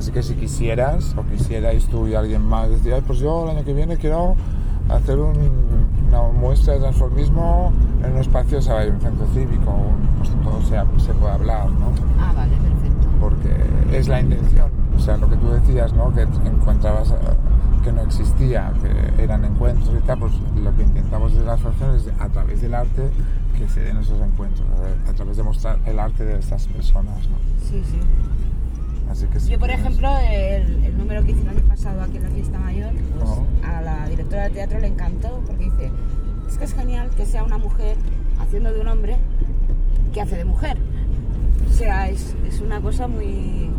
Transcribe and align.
Así 0.00 0.12
que 0.12 0.22
si 0.22 0.32
quisieras, 0.34 1.14
o 1.18 1.22
quisierais 1.30 1.86
tú 1.88 2.08
y 2.08 2.14
alguien 2.14 2.40
más, 2.42 2.70
decir, 2.70 2.94
"Ay, 2.94 3.02
pues 3.06 3.18
yo 3.18 3.44
el 3.44 3.50
año 3.54 3.66
que 3.66 3.74
viene 3.74 3.98
quiero 3.98 4.34
hacer 4.88 5.18
un- 5.18 5.36
una 6.08 6.22
muestra 6.32 6.72
de 6.72 6.80
transformismo 6.80 7.70
en 8.02 8.12
un 8.12 8.18
espacio, 8.18 8.62
¿sabes? 8.62 8.94
un 8.94 8.98
centro 9.02 9.26
cívico, 9.34 9.74
pues 10.16 10.30
todo 10.42 10.62
sea- 10.62 10.86
se 10.96 11.12
puede 11.12 11.34
hablar, 11.34 11.70
¿no? 11.72 11.92
Ah, 12.18 12.32
vale, 12.34 12.52
perfecto. 12.56 13.08
porque 13.20 13.98
es 13.98 14.08
la 14.08 14.22
intención. 14.22 14.70
O 14.96 14.98
sea, 14.98 15.18
lo 15.18 15.28
que 15.28 15.36
tú 15.36 15.50
decías, 15.50 15.92
¿no? 15.92 16.10
Que 16.14 16.22
encontrabas 16.22 17.10
eh, 17.10 17.14
que 17.84 17.92
no 17.92 18.00
existía, 18.00 18.72
que 18.80 19.22
eran 19.22 19.44
encuentros 19.44 19.90
y 19.94 20.06
tal, 20.06 20.18
pues 20.20 20.32
lo 20.64 20.74
que 20.76 20.82
intentamos 20.82 21.32
desde 21.34 21.44
la 21.44 21.52
asociación 21.52 21.96
es 21.96 22.08
a 22.18 22.28
través 22.30 22.62
del 22.62 22.72
arte 22.74 23.10
que 23.58 23.68
se 23.68 23.80
den 23.80 23.98
esos 23.98 24.18
encuentros, 24.22 24.66
a, 25.06 25.10
a 25.10 25.12
través 25.12 25.36
de 25.36 25.42
mostrar 25.42 25.78
el 25.84 25.98
arte 25.98 26.24
de 26.24 26.38
estas 26.38 26.66
personas, 26.68 27.16
¿no? 27.28 27.36
Sí, 27.68 27.82
sí. 27.84 27.98
Así 29.10 29.26
que 29.26 29.40
si 29.40 29.50
Yo, 29.50 29.58
por 29.58 29.70
ejemplo, 29.70 30.08
el, 30.18 30.84
el 30.84 30.96
número 30.96 31.24
que 31.24 31.32
hice 31.32 31.42
el 31.42 31.48
año 31.48 31.62
pasado 31.68 32.00
aquí 32.02 32.18
en 32.18 32.22
la 32.22 32.30
fiesta 32.30 32.58
mayor, 32.58 32.92
pues 33.18 33.30
a 33.68 33.82
la 33.82 34.08
directora 34.08 34.44
de 34.44 34.50
teatro 34.50 34.78
le 34.78 34.86
encantó 34.86 35.42
porque 35.46 35.64
dice, 35.64 35.90
es 36.48 36.56
que 36.56 36.64
es 36.64 36.74
genial 36.74 37.10
que 37.16 37.26
sea 37.26 37.42
una 37.42 37.58
mujer 37.58 37.96
haciendo 38.38 38.72
de 38.72 38.80
un 38.80 38.88
hombre 38.88 39.16
que 40.12 40.20
hace 40.20 40.36
de 40.36 40.44
mujer. 40.44 40.78
O 41.68 41.72
sea, 41.72 42.08
es, 42.08 42.36
es 42.46 42.60
una 42.60 42.80
cosa 42.80 43.08
muy... 43.08 43.70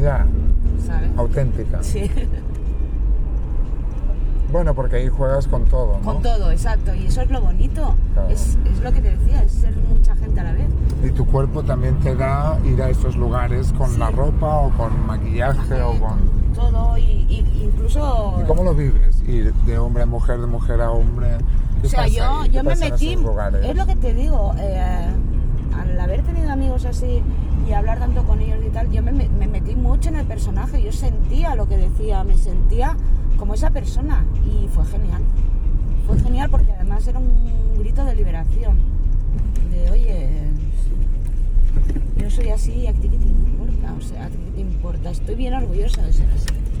Ya, 0.00 0.26
¿Sabes? 0.86 1.10
auténtica. 1.16 1.82
Sí, 1.82 2.10
Bueno, 4.54 4.72
porque 4.72 4.96
ahí 4.96 5.08
juegas 5.08 5.48
con 5.48 5.64
todo, 5.64 5.98
¿no? 5.98 6.04
con 6.04 6.22
todo, 6.22 6.52
exacto. 6.52 6.94
Y 6.94 7.06
eso 7.06 7.22
es 7.22 7.30
lo 7.30 7.40
bonito. 7.40 7.96
Claro. 8.12 8.28
Es, 8.28 8.56
es 8.72 8.80
lo 8.84 8.92
que 8.92 9.00
te 9.00 9.10
decía, 9.16 9.42
es 9.42 9.50
ser 9.50 9.74
mucha 9.76 10.14
gente 10.14 10.38
a 10.38 10.44
la 10.44 10.52
vez. 10.52 10.68
Y 11.02 11.10
tu 11.10 11.23
cuerpo 11.34 11.64
también 11.64 11.96
te 11.98 12.14
da 12.14 12.56
ir 12.64 12.80
a 12.80 12.90
estos 12.90 13.16
lugares 13.16 13.72
con 13.72 13.90
Sí. 13.90 13.98
la 13.98 14.08
ropa 14.12 14.58
o 14.58 14.70
con 14.70 15.04
maquillaje 15.04 15.82
o 15.82 15.98
con... 15.98 16.20
Todo 16.54 16.96
y, 16.96 17.02
y 17.02 17.62
incluso... 17.64 18.38
¿Y 18.40 18.46
cómo 18.46 18.62
lo 18.62 18.72
vives? 18.72 19.20
Ir 19.26 19.52
de 19.52 19.76
hombre 19.76 20.04
a 20.04 20.06
mujer, 20.06 20.38
de 20.40 20.46
mujer 20.46 20.80
a 20.80 20.92
hombre. 20.92 21.30
¿Qué 21.80 21.88
O 21.88 21.90
sea, 21.90 22.06
yo, 22.06 22.46
yo 22.46 22.62
me 22.62 22.76
metí, 22.76 23.14
es 23.64 23.74
lo 23.76 23.84
que 23.84 23.96
te 23.96 24.14
digo, 24.14 24.54
eh, 24.60 24.80
al 25.76 25.98
haber 25.98 26.22
tenido 26.22 26.52
amigos 26.52 26.84
así 26.84 27.20
y 27.68 27.72
hablar 27.72 27.98
tanto 27.98 28.22
con 28.22 28.40
ellos 28.40 28.58
y 28.64 28.70
tal, 28.70 28.88
yo 28.92 29.02
me, 29.02 29.10
me- 29.10 29.28
me 29.28 29.48
metí 29.48 29.74
mucho 29.74 30.10
en 30.10 30.14
el 30.14 30.26
personaje, 30.26 30.80
yo 30.84 30.92
sentía 30.92 31.56
lo 31.56 31.66
que 31.66 31.78
decía, 31.78 32.22
me 32.22 32.38
sentía 32.38 32.96
como 33.36 33.54
esa 33.54 33.70
persona 33.70 34.24
y 34.46 34.68
fue 34.68 34.84
genial. 34.86 35.22
Fue 36.06 36.16
genial 36.20 36.48
porque 36.48 36.70
además 36.70 37.04
era 37.08 37.18
un 37.18 37.32
grito 37.76 38.04
de 38.04 38.14
liberación, 38.14 38.76
de 39.72 39.90
oye, 39.90 40.28
soy 42.34 42.48
así, 42.48 42.86
¿a 42.88 42.92
ti 42.92 43.08
qué 43.08 43.16
te 43.16 43.26
importa? 43.28 43.94
O 43.96 44.00
sea, 44.00 44.26
¿a 44.26 44.28
ti 44.28 44.36
qué 44.44 44.50
te 44.56 44.60
importa? 44.60 45.10
Estoy 45.10 45.36
bien 45.36 45.54
orgullosa 45.54 46.02
de 46.02 46.12
ser 46.12 46.28
así. 46.30 46.63